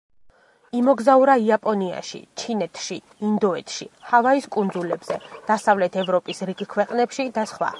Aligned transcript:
იმოგზაურა 0.77 1.35
იაპონიაში, 1.49 2.21
ჩინეთში, 2.43 2.97
ინდოეთში, 3.29 3.89
ჰავაის 4.13 4.49
კუნძულებზე, 4.57 5.19
დასავლეთ 5.51 5.99
ევროპის 6.07 6.43
რიგ 6.51 6.65
ქვეყნებში 6.77 7.29
და 7.39 7.47
სხვა. 7.55 7.69